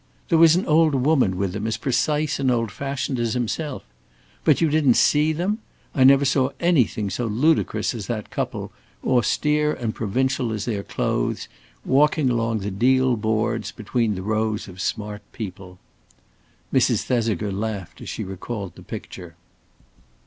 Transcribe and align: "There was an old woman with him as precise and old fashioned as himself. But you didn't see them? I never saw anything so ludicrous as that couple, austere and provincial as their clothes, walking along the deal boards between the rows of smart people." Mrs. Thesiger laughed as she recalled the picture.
"There 0.29 0.39
was 0.39 0.55
an 0.55 0.65
old 0.65 0.95
woman 0.95 1.37
with 1.37 1.55
him 1.55 1.67
as 1.67 1.77
precise 1.77 2.39
and 2.39 2.49
old 2.49 2.71
fashioned 2.71 3.19
as 3.19 3.35
himself. 3.35 3.83
But 4.43 4.59
you 4.59 4.67
didn't 4.67 4.95
see 4.95 5.31
them? 5.31 5.59
I 5.93 6.03
never 6.03 6.25
saw 6.25 6.49
anything 6.59 7.11
so 7.11 7.27
ludicrous 7.27 7.93
as 7.93 8.07
that 8.07 8.31
couple, 8.31 8.71
austere 9.05 9.71
and 9.73 9.93
provincial 9.93 10.51
as 10.53 10.65
their 10.65 10.81
clothes, 10.81 11.47
walking 11.85 12.31
along 12.31 12.61
the 12.61 12.71
deal 12.71 13.15
boards 13.15 13.71
between 13.71 14.15
the 14.15 14.23
rows 14.23 14.67
of 14.67 14.81
smart 14.81 15.21
people." 15.33 15.77
Mrs. 16.73 17.03
Thesiger 17.03 17.51
laughed 17.51 18.01
as 18.01 18.09
she 18.09 18.23
recalled 18.23 18.73
the 18.73 18.81
picture. 18.81 19.35